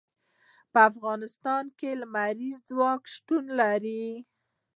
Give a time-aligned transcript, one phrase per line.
[0.71, 4.05] په افغانستان کې لمریز ځواک شتون لري.